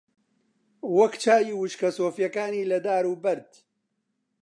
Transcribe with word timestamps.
وەک 0.97 1.13
چاوی 1.23 1.53
وشکە 1.57 1.89
سۆفییەکانی 1.97 2.69
لە 2.71 2.79
دار 2.85 3.03
و 3.07 3.13
بەرد 3.23 3.51